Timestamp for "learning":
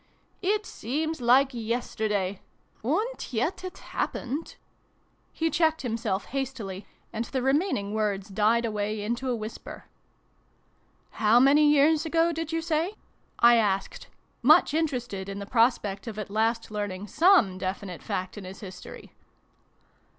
16.71-17.05